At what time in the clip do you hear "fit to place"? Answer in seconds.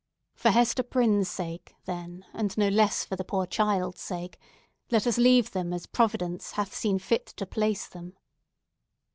6.97-7.85